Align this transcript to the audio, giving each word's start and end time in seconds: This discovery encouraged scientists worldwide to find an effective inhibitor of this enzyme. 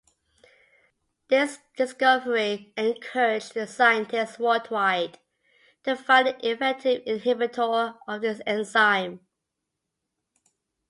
This 1.27 1.59
discovery 1.77 2.73
encouraged 2.75 3.53
scientists 3.69 4.39
worldwide 4.39 5.19
to 5.83 5.95
find 5.95 6.29
an 6.29 6.37
effective 6.39 7.03
inhibitor 7.05 7.99
of 8.07 8.21
this 8.21 8.41
enzyme. 8.47 9.19